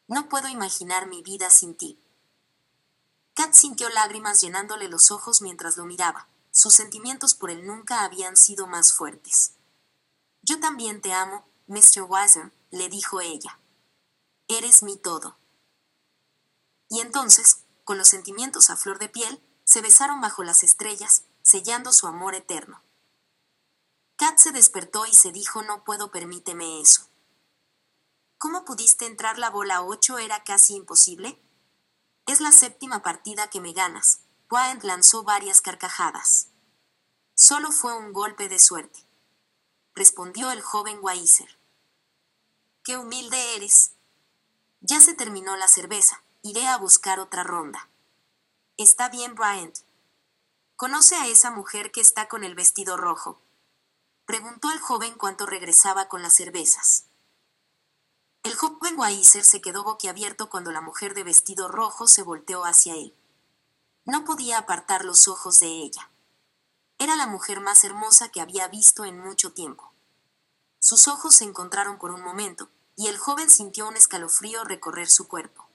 No 0.08 0.30
puedo 0.30 0.48
imaginar 0.48 1.08
mi 1.08 1.24
vida 1.24 1.50
sin 1.50 1.76
ti. 1.76 2.00
Kat 3.34 3.54
sintió 3.54 3.90
lágrimas 3.90 4.42
llenándole 4.42 4.88
los 4.88 5.10
ojos 5.10 5.42
mientras 5.42 5.78
lo 5.78 5.86
miraba. 5.86 6.28
Sus 6.52 6.74
sentimientos 6.74 7.34
por 7.34 7.50
él 7.50 7.66
nunca 7.66 8.04
habían 8.04 8.36
sido 8.36 8.68
más 8.68 8.94
fuertes. 8.94 9.54
Yo 10.42 10.60
también 10.60 11.02
te 11.02 11.14
amo, 11.14 11.46
Mr. 11.72 12.02
Weiser, 12.02 12.52
le 12.70 12.90
dijo 12.90 13.22
ella. 13.22 13.58
Eres 14.50 14.84
mi 14.84 14.98
todo. 14.98 15.38
Y 16.90 17.00
entonces, 17.00 17.64
con 17.86 17.98
los 17.98 18.10
sentimientos 18.10 18.70
a 18.70 18.76
flor 18.76 19.00
de 19.00 19.08
piel, 19.08 19.42
se 19.64 19.82
besaron 19.82 20.20
bajo 20.20 20.44
las 20.44 20.64
estrellas, 20.64 21.24
sellando 21.44 21.94
su 21.94 22.08
amor 22.08 22.36
eterno. 22.36 22.84
Kat 24.18 24.38
se 24.38 24.52
despertó 24.52 25.06
y 25.06 25.14
se 25.14 25.32
dijo 25.32 25.62
no 25.62 25.86
puedo 25.86 26.12
permíteme 26.12 26.82
eso. 26.82 27.08
¿Cómo 28.38 28.66
pudiste 28.66 29.06
entrar 29.06 29.40
la 29.40 29.50
bola 29.50 29.82
8 29.82 30.18
era 30.18 30.44
casi 30.44 30.76
imposible? 30.76 31.42
Es 32.26 32.42
la 32.42 32.52
séptima 32.52 33.02
partida 33.02 33.50
que 33.50 33.62
me 33.62 33.72
ganas. 33.72 34.26
Bryant 34.50 34.84
lanzó 34.84 35.24
varias 35.24 35.62
carcajadas. 35.62 36.50
Solo 37.34 37.72
fue 37.72 37.98
un 37.98 38.12
golpe 38.12 38.50
de 38.50 38.60
suerte. 38.60 39.08
Respondió 39.96 40.52
el 40.52 40.62
joven 40.62 41.00
Weiser. 41.02 41.61
Qué 42.84 42.98
humilde 42.98 43.56
eres. 43.56 43.92
Ya 44.80 45.02
se 45.02 45.14
terminó 45.14 45.56
la 45.56 45.68
cerveza. 45.68 46.24
Iré 46.42 46.68
a 46.68 46.78
buscar 46.78 47.20
otra 47.20 47.44
ronda. 47.44 47.90
Está 48.76 49.08
bien, 49.08 49.36
Bryant. 49.36 49.78
¿Conoce 50.76 51.16
a 51.16 51.28
esa 51.28 51.52
mujer 51.52 51.92
que 51.92 52.02
está 52.02 52.28
con 52.28 52.44
el 52.44 52.56
vestido 52.56 52.98
rojo? 52.98 53.40
Preguntó 54.26 54.72
el 54.72 54.80
joven 54.80 55.14
cuanto 55.14 55.46
regresaba 55.46 56.08
con 56.08 56.24
las 56.24 56.34
cervezas. 56.34 57.06
El 58.42 58.56
joven 58.56 58.98
Weiser 58.98 59.44
se 59.44 59.62
quedó 59.62 59.84
boquiabierto 59.84 60.50
cuando 60.50 60.72
la 60.72 60.82
mujer 60.82 61.14
de 61.14 61.24
vestido 61.24 61.68
rojo 61.68 62.08
se 62.08 62.24
volteó 62.24 62.66
hacia 62.66 62.96
él. 62.96 63.14
No 64.06 64.26
podía 64.26 64.58
apartar 64.58 65.06
los 65.06 65.28
ojos 65.28 65.60
de 65.60 65.68
ella. 65.68 66.10
Era 66.98 67.16
la 67.16 67.28
mujer 67.28 67.60
más 67.60 67.84
hermosa 67.84 68.30
que 68.30 68.42
había 68.42 68.68
visto 68.68 69.06
en 69.06 69.20
mucho 69.20 69.54
tiempo. 69.54 69.91
Sus 70.84 71.08
ojos 71.08 71.36
se 71.36 71.44
encontraron 71.44 72.00
por 72.00 72.10
un 72.10 72.24
momento, 72.24 72.68
y 72.96 73.08
el 73.08 73.18
joven 73.20 73.52
sintió 73.52 73.88
un 73.88 73.96
escalofrío 73.96 74.64
recorrer 74.64 75.10
su 75.10 75.28
cuerpo. 75.28 75.70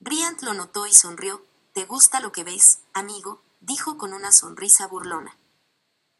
Bryant 0.00 0.42
lo 0.42 0.52
notó 0.52 0.84
y 0.86 0.92
sonrió. 0.92 1.44
¿Te 1.72 1.84
gusta 1.84 2.18
lo 2.18 2.32
que 2.32 2.42
ves, 2.42 2.80
amigo? 2.92 3.40
dijo 3.60 3.98
con 3.98 4.12
una 4.12 4.32
sonrisa 4.32 4.88
burlona. 4.88 5.38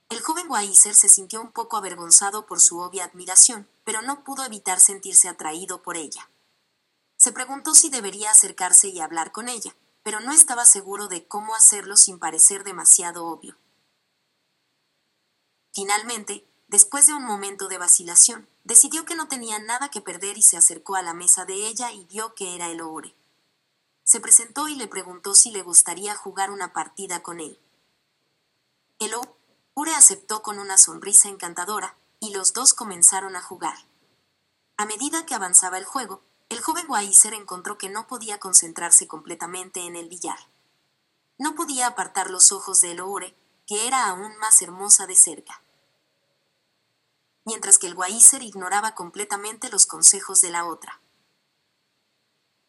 El 0.08 0.23
joven 0.23 0.49
Weiser 0.49 0.94
se 0.94 1.08
sintió 1.08 1.40
un 1.40 1.50
poco 1.50 1.76
avergonzado 1.76 2.47
por 2.47 2.61
su 2.61 2.78
obvia 2.78 3.04
admiración, 3.04 3.68
pero 3.82 4.00
no 4.00 4.23
pudo 4.23 4.44
evitar 4.44 4.78
sentirse 4.78 5.28
atraído 5.28 5.82
por 5.82 5.97
ella. 5.97 6.30
Se 7.16 7.32
preguntó 7.32 7.75
si 7.75 7.90
debería 7.90 8.30
acercarse 8.30 8.88
y 8.88 9.00
hablar 9.00 9.32
con 9.32 9.49
ella, 9.49 9.75
pero 10.04 10.20
no 10.20 10.32
estaba 10.32 10.64
seguro 10.64 11.08
de 11.08 11.26
cómo 11.26 11.56
hacerlo 11.56 11.97
sin 11.97 12.20
parecer 12.20 12.62
demasiado 12.62 13.26
obvio. 13.26 13.56
Finalmente, 15.75 16.47
después 16.68 17.06
de 17.06 17.14
un 17.14 17.25
momento 17.25 17.68
de 17.68 17.78
vacilación, 17.78 18.48
decidió 18.64 19.04
que 19.04 19.16
no 19.16 19.28
tenía 19.28 19.58
nada 19.58 19.90
que 19.90 20.00
perder 20.00 20.38
y 20.38 20.42
se 20.42 20.56
acercó 20.56 20.94
a 20.94 21.02
la 21.02 21.14
mesa 21.14 21.44
de 21.44 21.54
ella 21.54 21.90
y 21.92 22.04
vio 22.04 22.34
que 22.34 22.54
era 22.54 22.68
el 22.68 22.80
Oure. 22.80 23.14
Se 24.04 24.20
presentó 24.20 24.68
y 24.68 24.76
le 24.76 24.87
preguntó 24.87 25.34
si 25.34 25.50
le 25.50 25.62
gustaría 25.62 26.14
jugar 26.14 26.50
una 26.50 26.72
partida 26.72 27.22
con 27.22 27.40
él. 27.40 27.58
El 28.98 29.12
Ure 29.75 29.94
aceptó 29.94 30.42
con 30.42 30.58
una 30.58 30.78
sonrisa 30.78 31.28
encantadora, 31.28 31.96
y 32.20 32.34
los 32.34 32.52
dos 32.52 32.75
comenzaron 32.75 33.37
a 33.37 33.42
jugar. 33.42 33.76
A 34.76 34.87
medida 34.87 35.25
que 35.25 35.34
avanzaba 35.34 35.78
el 35.78 35.84
juego, 35.84 36.22
el 36.48 36.60
joven 36.60 36.87
Weiser 36.88 37.34
encontró 37.34 37.78
que 37.78 37.88
no 37.88 38.06
podía 38.06 38.40
concentrarse 38.40 39.06
completamente 39.06 39.87
en 39.87 39.94
el 39.94 40.08
billar. 40.08 40.38
No 41.38 41.54
podía 41.54 41.87
apartar 41.87 42.30
los 42.30 42.50
ojos 42.50 42.80
de 42.80 42.92
Eloure, 42.92 43.37
que 43.66 43.87
era 43.87 44.06
aún 44.06 44.37
más 44.38 44.62
hermosa 44.62 45.06
de 45.06 45.14
cerca. 45.14 45.62
Mientras 47.48 47.78
que 47.78 47.86
el 47.86 47.96
Weiser 47.96 48.42
ignoraba 48.42 48.94
completamente 48.94 49.70
los 49.70 49.86
consejos 49.86 50.42
de 50.42 50.50
la 50.50 50.66
otra. 50.66 51.00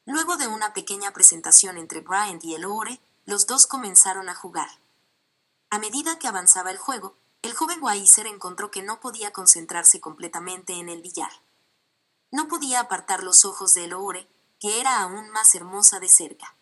Luego 0.05 0.37
de 0.37 0.47
una 0.47 0.73
pequeña 0.73 1.11
presentación 1.11 1.77
entre 1.77 1.99
Bryant 1.99 2.41
y 2.45 2.55
Eloure, 2.55 3.01
los 3.25 3.45
dos 3.45 3.67
comenzaron 3.67 4.29
a 4.29 4.35
jugar. 4.35 4.69
A 5.69 5.79
medida 5.79 6.17
que 6.17 6.29
avanzaba 6.29 6.71
el 6.71 6.77
juego, 6.77 7.17
el 7.41 7.53
joven 7.53 7.83
Weiser 7.83 8.25
encontró 8.25 8.71
que 8.71 8.81
no 8.81 9.01
podía 9.01 9.33
concentrarse 9.33 9.99
completamente 9.99 10.71
en 10.71 10.87
el 10.87 11.01
billar. 11.01 11.41
No 12.31 12.47
podía 12.47 12.79
apartar 12.79 13.21
los 13.21 13.43
ojos 13.43 13.73
de 13.73 13.83
Eloure, 13.83 14.29
que 14.61 14.79
era 14.79 15.01
aún 15.01 15.29
más 15.29 15.55
hermosa 15.55 15.99
de 15.99 16.07
cerca. 16.07 16.55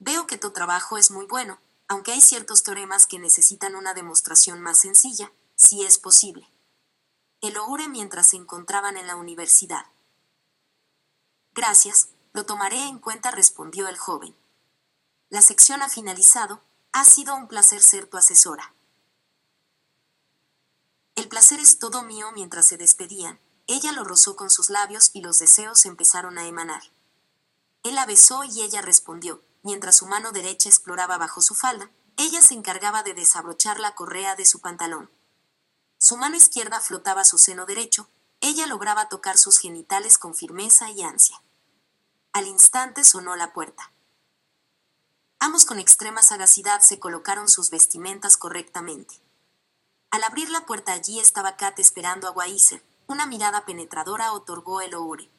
Veo 0.00 0.26
que 0.26 0.38
tu 0.38 0.50
trabajo 0.50 0.98
es 0.98 1.12
muy 1.12 1.26
bueno, 1.26 1.60
aunque 1.86 2.10
hay 2.10 2.20
ciertos 2.20 2.64
teoremas 2.64 3.06
que 3.06 3.20
necesitan 3.20 3.76
una 3.76 3.94
demostración 3.94 4.60
más 4.60 4.80
sencilla, 4.80 5.30
si 5.54 5.84
es 5.84 5.98
posible. 5.98 6.48
Eloure 7.44 7.88
mientras 7.88 8.28
se 8.28 8.36
encontraban 8.36 8.96
en 8.96 9.06
la 9.06 9.16
universidad. 9.16 9.86
Gracias, 11.54 12.08
lo 12.32 12.46
tomaré 12.46 12.88
en 12.88 12.98
cuenta, 12.98 13.30
respondió 13.30 13.86
el 13.88 13.96
joven. 13.96 14.34
La 15.28 15.42
sección 15.42 15.82
ha 15.82 15.88
finalizado, 15.88 16.62
ha 16.92 17.04
sido 17.04 17.34
un 17.36 17.46
placer 17.46 17.82
ser 17.82 18.06
tu 18.06 18.16
asesora. 18.16 18.74
El 21.14 21.28
placer 21.28 21.60
es 21.60 21.78
todo 21.78 22.02
mío 22.02 22.32
mientras 22.32 22.66
se 22.66 22.76
despedían. 22.76 23.38
Ella 23.66 23.92
lo 23.92 24.04
rozó 24.04 24.36
con 24.36 24.50
sus 24.50 24.68
labios 24.68 25.10
y 25.12 25.20
los 25.20 25.38
deseos 25.38 25.86
empezaron 25.86 26.38
a 26.38 26.46
emanar. 26.46 26.82
Él 27.82 27.94
la 27.94 28.06
besó 28.06 28.44
y 28.44 28.62
ella 28.62 28.82
respondió, 28.82 29.42
mientras 29.62 29.96
su 29.96 30.06
mano 30.06 30.32
derecha 30.32 30.68
exploraba 30.68 31.18
bajo 31.18 31.40
su 31.40 31.54
falda, 31.54 31.90
ella 32.16 32.42
se 32.42 32.54
encargaba 32.54 33.02
de 33.02 33.14
desabrochar 33.14 33.78
la 33.80 33.94
correa 33.94 34.34
de 34.34 34.46
su 34.46 34.60
pantalón. 34.60 35.10
Su 36.06 36.18
mano 36.18 36.36
izquierda 36.36 36.80
flotaba 36.80 37.24
su 37.24 37.38
seno 37.38 37.64
derecho, 37.64 38.10
ella 38.42 38.66
lograba 38.66 39.08
tocar 39.08 39.38
sus 39.38 39.58
genitales 39.58 40.18
con 40.18 40.34
firmeza 40.34 40.90
y 40.90 41.00
ansia. 41.00 41.40
Al 42.34 42.46
instante 42.46 43.04
sonó 43.04 43.36
la 43.36 43.54
puerta. 43.54 43.90
Ambos 45.38 45.64
con 45.64 45.78
extrema 45.78 46.22
sagacidad 46.22 46.82
se 46.82 46.98
colocaron 46.98 47.48
sus 47.48 47.70
vestimentas 47.70 48.36
correctamente. 48.36 49.18
Al 50.10 50.24
abrir 50.24 50.50
la 50.50 50.66
puerta 50.66 50.92
allí 50.92 51.20
estaba 51.20 51.56
Kat 51.56 51.78
esperando 51.78 52.28
a 52.28 52.32
Weiser. 52.32 52.84
Una 53.06 53.24
mirada 53.24 53.64
penetradora 53.64 54.34
otorgó 54.34 54.82
el 54.82 54.94
oure. 54.94 55.30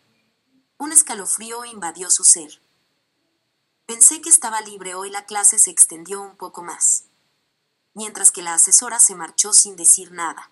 Un 0.80 0.92
escalofrío 0.92 1.64
invadió 1.66 2.10
su 2.10 2.24
ser. 2.24 2.60
Pensé 3.86 4.20
que 4.20 4.30
estaba 4.30 4.62
libre 4.62 4.96
hoy 4.96 5.12
la 5.12 5.28
clase 5.28 5.60
se 5.60 5.70
extendió 5.70 6.24
un 6.24 6.36
poco 6.36 6.64
más. 6.64 7.04
Mientras 7.94 8.32
que 8.32 8.42
la 8.42 8.56
asesora 8.56 9.00
se 9.00 9.14
marchó 9.14 9.54
sin 9.54 9.76
decir 9.76 10.12
nada. 10.12 10.50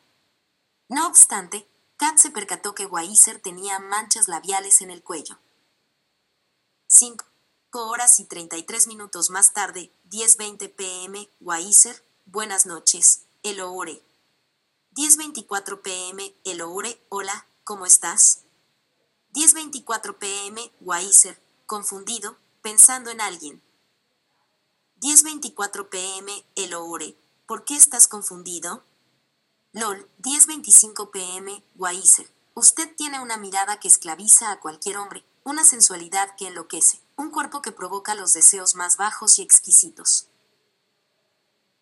No 0.93 1.07
obstante, 1.07 1.67
Kat 1.97 2.19
se 2.19 2.29
percató 2.29 2.75
que 2.75 2.85
Weiser 2.85 3.39
tenía 3.39 3.79
manchas 3.79 4.27
labiales 4.27 4.79
en 4.81 4.91
el 4.91 5.01
cuello. 5.01 5.39
Cinco 6.85 7.25
horas 7.73 8.19
y 8.19 8.25
33 8.25 8.85
minutos 8.85 9.31
más 9.31 9.53
tarde, 9.53 9.91
10.20 10.12 10.71
pm, 10.75 11.27
Weiser, 11.39 12.05
buenas 12.27 12.67
noches, 12.67 13.23
Eloure. 13.41 14.03
10.24 14.95 15.81
pm, 15.81 16.35
Eloure, 16.43 17.03
hola, 17.09 17.47
¿cómo 17.63 17.88
estás? 17.88 18.41
10.24 19.33 20.19
pm, 20.19 20.71
Weiser, 20.79 21.41
confundido, 21.65 22.38
pensando 22.62 23.09
en 23.09 23.19
alguien. 23.19 23.63
10.24 25.01 25.89
pm, 25.89 26.45
Eloure, 26.55 27.17
¿por 27.47 27.65
qué 27.65 27.77
estás 27.77 28.07
confundido? 28.07 28.83
LOL, 29.75 30.08
10.25 30.22 31.10
pm, 31.10 31.63
Weiser. 31.75 32.32
Usted 32.53 32.96
tiene 32.96 33.20
una 33.20 33.38
mirada 33.38 33.80
que 33.80 33.88
esclaviza 33.88 34.51
a 34.51 34.60
cualquier 34.60 34.98
hombre, 34.98 35.25
una 35.44 35.63
sensualidad 35.63 36.36
que 36.38 36.46
enloquece, 36.46 37.01
un 37.15 37.32
cuerpo 37.32 37.63
que 37.63 37.72
provoca 37.72 38.13
los 38.13 38.34
deseos 38.34 38.75
más 38.75 38.98
bajos 38.98 39.39
y 39.39 39.42
exquisitos. 39.42 40.27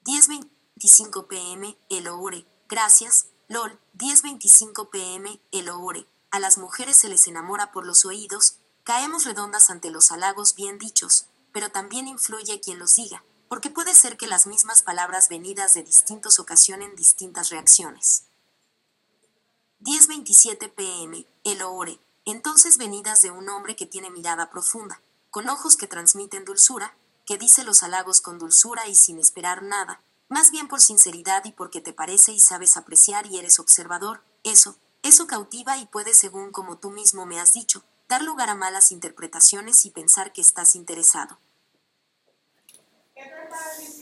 10.25 0.05 1.27
pm, 1.27 1.77
Eloure. 1.89 2.47
Gracias, 2.69 3.27
LOL, 3.49 3.77
10.25 3.97 4.89
pm, 4.89 5.41
Eloure. 5.51 6.07
A 6.31 6.39
las 6.39 6.57
mujeres 6.57 6.95
se 6.95 7.09
les 7.09 7.27
enamora 7.27 7.73
por 7.73 7.85
los 7.85 8.05
oídos, 8.05 8.59
caemos 8.85 9.25
redondas 9.25 9.69
ante 9.69 9.89
los 9.89 10.13
halagos 10.13 10.55
bien 10.55 10.79
dichos, 10.79 11.25
pero 11.51 11.73
también 11.73 12.07
influye 12.07 12.61
quien 12.61 12.79
los 12.79 12.95
diga 12.95 13.21
porque 13.51 13.69
puede 13.69 13.93
ser 13.93 14.15
que 14.15 14.27
las 14.27 14.47
mismas 14.47 14.81
palabras 14.81 15.27
venidas 15.27 15.73
de 15.73 15.83
distintos 15.83 16.39
ocasionen 16.39 16.95
distintas 16.95 17.49
reacciones. 17.49 18.23
10.27 19.81 20.73
pm, 20.73 21.27
el 21.43 21.61
oore, 21.61 21.99
entonces 22.23 22.77
venidas 22.77 23.21
de 23.21 23.29
un 23.29 23.49
hombre 23.49 23.75
que 23.75 23.85
tiene 23.85 24.09
mirada 24.09 24.49
profunda, 24.49 25.01
con 25.31 25.49
ojos 25.49 25.75
que 25.75 25.85
transmiten 25.85 26.45
dulzura, 26.45 26.95
que 27.25 27.37
dice 27.37 27.65
los 27.65 27.83
halagos 27.83 28.21
con 28.21 28.39
dulzura 28.39 28.87
y 28.87 28.95
sin 28.95 29.19
esperar 29.19 29.63
nada, 29.63 30.01
más 30.29 30.51
bien 30.51 30.69
por 30.69 30.79
sinceridad 30.79 31.43
y 31.43 31.51
porque 31.51 31.81
te 31.81 31.91
parece 31.91 32.31
y 32.31 32.39
sabes 32.39 32.77
apreciar 32.77 33.25
y 33.25 33.37
eres 33.37 33.59
observador, 33.59 34.23
eso, 34.45 34.77
eso 35.03 35.27
cautiva 35.27 35.77
y 35.77 35.87
puede, 35.87 36.13
según 36.13 36.53
como 36.53 36.77
tú 36.77 36.89
mismo 36.89 37.25
me 37.25 37.37
has 37.37 37.51
dicho, 37.51 37.83
dar 38.07 38.21
lugar 38.21 38.47
a 38.47 38.55
malas 38.55 38.93
interpretaciones 38.93 39.85
y 39.85 39.89
pensar 39.89 40.31
que 40.31 40.39
estás 40.39 40.73
interesado. 40.73 41.37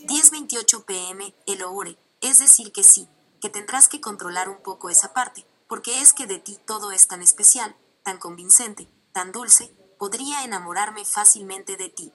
10.28 0.06 0.86
pm, 0.86 1.36
el 1.46 1.64
oure, 1.64 1.98
es 2.22 2.40
decir 2.40 2.72
que 2.72 2.84
sí, 2.84 3.08
que 3.42 3.50
tendrás 3.50 3.88
que 3.88 4.02
controlar 4.02 4.50
un 4.50 4.62
poco 4.62 4.90
esa 4.90 5.14
parte, 5.14 5.46
porque 5.68 6.02
es 6.02 6.14
que 6.14 6.28
de 6.28 6.40
ti 6.40 6.60
todo 6.66 6.92
es 6.92 7.08
tan 7.08 7.22
especial, 7.22 7.76
tan 8.04 8.18
convincente, 8.18 8.90
tan 9.14 9.32
dulce, 9.32 9.74
podría 9.98 10.44
enamorarme 10.44 11.06
fácilmente 11.06 11.78
de 11.78 11.90
ti. 11.90 12.12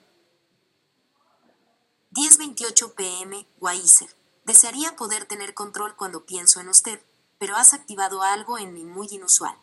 10.28 2.11 2.93
pm, 2.95 3.47
Weiser. 3.59 4.15
Desearía 4.45 4.95
poder 4.95 5.25
tener 5.25 5.53
control 5.53 5.95
cuando 5.95 6.25
pienso 6.25 6.59
en 6.59 6.69
usted, 6.69 7.01
pero 7.37 7.55
has 7.55 7.73
activado 7.73 8.21
algo 8.21 8.57
en 8.57 8.73
mí 8.73 8.83
muy 8.83 9.07
inusual. 9.09 9.57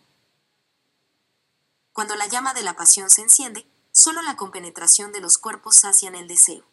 Cuando 1.92 2.16
la 2.16 2.26
llama 2.26 2.54
de 2.54 2.62
la 2.62 2.76
pasión 2.76 3.11
se 3.11 3.22
enciende, 3.22 3.66
solo 3.92 4.22
la 4.22 4.37
compenetración 4.37 5.12
de 5.12 5.20
los 5.20 5.38
cuerpos 5.38 5.76
sacian 5.76 6.14
el 6.14 6.26
deseo. 6.26 6.64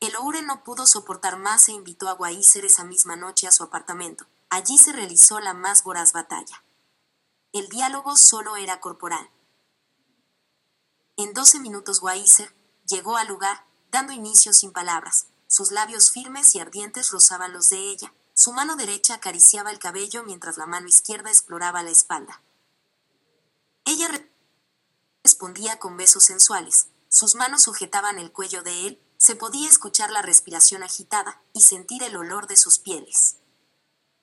El 0.00 0.16
Oure 0.16 0.40
no 0.40 0.64
pudo 0.64 0.86
soportar 0.86 1.36
más 1.36 1.68
e 1.68 1.72
invitó 1.72 2.08
a 2.08 2.14
Weiser 2.14 2.64
esa 2.64 2.84
misma 2.84 3.16
noche 3.16 3.46
a 3.46 3.52
su 3.52 3.62
apartamento. 3.62 4.26
Allí 4.48 4.78
se 4.78 4.92
realizó 4.92 5.40
la 5.40 5.52
más 5.52 5.84
voraz 5.84 6.14
batalla. 6.14 6.64
El 7.52 7.68
diálogo 7.68 8.16
solo 8.16 8.56
era 8.56 8.80
corporal. 8.80 9.30
En 11.18 11.34
doce 11.34 11.58
minutos 11.58 12.00
Weiser 12.02 12.54
llegó 12.86 13.18
al 13.18 13.28
lugar, 13.28 13.66
dando 13.90 14.14
inicio 14.14 14.54
sin 14.54 14.72
palabras. 14.72 15.26
Sus 15.48 15.70
labios 15.70 16.10
firmes 16.10 16.54
y 16.54 16.60
ardientes 16.60 17.10
rozaban 17.10 17.52
los 17.52 17.68
de 17.68 17.90
ella. 17.90 18.14
Su 18.32 18.52
mano 18.54 18.76
derecha 18.76 19.16
acariciaba 19.16 19.70
el 19.70 19.78
cabello 19.78 20.24
mientras 20.24 20.56
la 20.56 20.64
mano 20.64 20.88
izquierda 20.88 21.28
exploraba 21.28 21.82
la 21.82 21.90
espalda. 21.90 22.40
Ella 23.84 24.08
respondía 25.22 25.78
con 25.78 25.98
besos 25.98 26.24
sensuales. 26.24 26.88
Sus 27.08 27.34
manos 27.34 27.64
sujetaban 27.64 28.18
el 28.18 28.32
cuello 28.32 28.62
de 28.62 28.86
él, 28.86 29.02
se 29.20 29.36
podía 29.36 29.68
escuchar 29.68 30.10
la 30.10 30.22
respiración 30.22 30.82
agitada 30.82 31.42
y 31.52 31.60
sentir 31.60 32.02
el 32.02 32.16
olor 32.16 32.46
de 32.46 32.56
sus 32.56 32.78
pieles. 32.78 33.36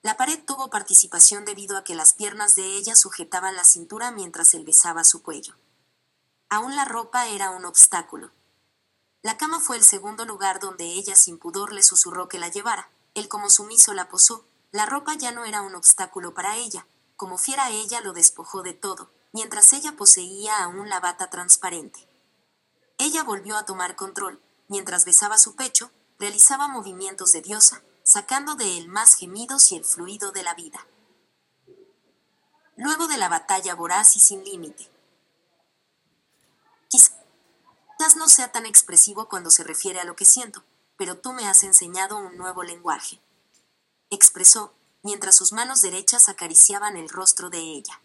La 0.02 0.18
pared 0.18 0.40
tuvo 0.44 0.72
participación 0.72 1.46
debido 1.46 1.78
a 1.78 1.84
que 1.84 1.94
las 1.94 2.14
piernas 2.14 2.56
de 2.56 2.64
ella 2.64 2.96
sujetaban 2.96 3.56
la 3.56 3.64
cintura 3.64 4.10
mientras 4.10 4.56
él 4.56 4.66
besaba 4.66 5.04
su 5.04 5.22
cuello. 5.22 5.54
Aún 6.50 6.76
la 6.76 6.84
ropa 6.84 7.28
era 7.28 7.52
un 7.52 7.66
obstáculo. 7.66 8.32
La 9.22 9.38
cama 9.38 9.60
fue 9.60 9.78
el 9.78 9.84
segundo 9.84 10.26
lugar 10.26 10.60
donde 10.60 10.86
ella 10.86 11.16
sin 11.16 11.38
pudor 11.38 11.74
le 11.74 11.84
susurró 11.84 12.28
que 12.28 12.40
la 12.40 12.50
llevara. 12.50 12.90
Él 13.14 13.28
como 13.28 13.52
sumiso 13.52 13.94
la 13.94 14.10
posó. 14.10 14.46
La 14.72 14.88
ropa 14.88 15.14
ya 15.14 15.32
no 15.32 15.46
era 15.46 15.62
un 15.62 15.76
obstáculo 15.76 16.34
para 16.34 16.56
ella. 16.56 16.88
Como 17.16 17.38
fiera 17.38 17.70
ella 17.70 18.02
lo 18.02 18.14
despojó 18.14 18.64
de 18.64 18.74
todo, 18.74 19.12
mientras 19.32 19.74
ella 19.74 19.96
poseía 19.96 20.64
aún 20.64 20.90
la 20.90 21.00
bata 21.00 21.30
transparente. 21.30 22.08
Ella 22.98 23.24
volvió 23.24 23.58
a 23.58 23.66
tomar 23.66 23.96
control, 23.96 24.42
mientras 24.68 25.06
besaba 25.06 25.38
su 25.38 25.56
pecho, 25.56 25.92
realizaba 26.20 26.68
movimientos 26.68 27.32
de 27.32 27.42
diosa, 27.42 27.82
sacando 28.04 28.56
de 28.56 28.78
él 28.78 28.88
más 28.88 29.16
gemidos 29.16 29.72
y 29.72 29.76
el 29.76 29.86
fluido 29.86 30.32
de 30.32 30.44
la 30.44 30.54
vida. 30.54 30.86
Luego 32.76 33.08
de 33.08 33.18
la 33.18 33.30
batalla 33.30 33.76
voraz 33.76 34.16
y 34.16 34.20
sin 34.20 34.44
límite. 34.44 34.90
Quizás 36.90 38.16
no 38.16 38.30
sea 38.30 38.52
tan 38.52 38.66
expresivo 38.66 39.28
cuando 39.28 39.50
se 39.50 39.64
refiere 39.64 40.00
a 40.00 40.06
lo 40.06 40.16
que 40.16 40.26
siento, 40.26 40.64
pero 40.98 41.18
tú 41.18 41.34
me 41.34 41.48
has 41.48 41.64
enseñado 41.64 42.18
un 42.18 42.38
nuevo 42.38 42.64
lenguaje. 42.64 43.20
Expresó, 44.10 44.74
mientras 45.04 45.36
sus 45.36 45.52
manos 45.52 45.82
derechas 45.82 46.30
acariciaban 46.30 46.98
el 46.98 47.10
rostro 47.10 47.50
de 47.50 47.60
ella. 47.60 48.02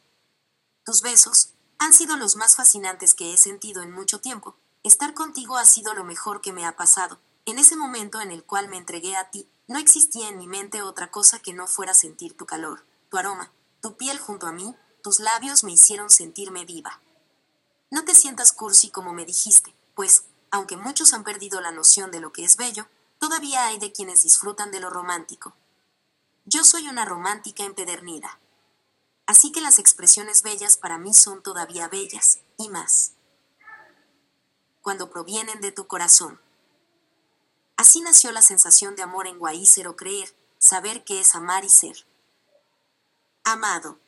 Tus 0.84 1.02
besos 1.02 1.54
han 1.78 1.92
sido 1.92 2.16
los 2.16 2.36
más 2.36 2.56
fascinantes 2.56 3.14
que 3.14 3.32
he 3.32 3.36
sentido 3.36 3.82
en 3.82 3.92
mucho 3.92 4.20
tiempo, 4.20 4.56
Estar 4.84 5.14
contigo 5.14 5.58
ha 5.58 5.64
sido 5.64 5.94
lo 5.94 6.02
mejor 6.02 6.40
que 6.40 6.52
me 6.52 6.66
ha 6.66 6.76
pasado. 6.76 7.20
En 7.44 7.58
ese 7.58 7.76
momento 7.76 8.20
en 8.20 8.32
el 8.32 8.42
cual 8.42 8.68
me 8.68 8.76
entregué 8.76 9.14
a 9.16 9.30
ti, 9.30 9.48
no 9.68 9.78
existía 9.78 10.28
en 10.28 10.38
mi 10.38 10.48
mente 10.48 10.82
otra 10.82 11.12
cosa 11.12 11.38
que 11.38 11.52
no 11.52 11.68
fuera 11.68 11.94
sentir 11.94 12.36
tu 12.36 12.46
calor, 12.46 12.84
tu 13.08 13.16
aroma, 13.16 13.52
tu 13.80 13.96
piel 13.96 14.18
junto 14.18 14.48
a 14.48 14.52
mí, 14.52 14.74
tus 15.00 15.20
labios 15.20 15.62
me 15.62 15.70
hicieron 15.70 16.10
sentirme 16.10 16.64
viva. 16.64 17.00
No 17.92 18.04
te 18.04 18.16
sientas 18.16 18.52
cursi 18.52 18.90
como 18.90 19.12
me 19.12 19.24
dijiste, 19.24 19.72
pues, 19.94 20.24
aunque 20.50 20.76
muchos 20.76 21.12
han 21.12 21.22
perdido 21.22 21.60
la 21.60 21.70
noción 21.70 22.10
de 22.10 22.20
lo 22.20 22.32
que 22.32 22.44
es 22.44 22.56
bello, 22.56 22.88
todavía 23.20 23.66
hay 23.66 23.78
de 23.78 23.92
quienes 23.92 24.24
disfrutan 24.24 24.72
de 24.72 24.80
lo 24.80 24.90
romántico. 24.90 25.54
Yo 26.44 26.64
soy 26.64 26.88
una 26.88 27.04
romántica 27.04 27.62
empedernida. 27.62 28.40
Así 29.26 29.52
que 29.52 29.60
las 29.60 29.78
expresiones 29.78 30.42
bellas 30.42 30.76
para 30.76 30.98
mí 30.98 31.14
son 31.14 31.40
todavía 31.40 31.86
bellas, 31.86 32.40
y 32.58 32.68
más 32.68 33.12
cuando 34.82 35.10
provienen 35.10 35.60
de 35.60 35.72
tu 35.72 35.86
corazón. 35.86 36.40
Así 37.76 38.00
nació 38.00 38.32
la 38.32 38.42
sensación 38.42 38.96
de 38.96 39.02
amor 39.02 39.26
en 39.26 39.38
Guaícer 39.38 39.88
o 39.88 39.96
creer, 39.96 40.34
saber 40.58 41.04
que 41.04 41.20
es 41.20 41.34
amar 41.34 41.64
y 41.64 41.68
ser. 41.68 42.04
Amado. 43.44 43.98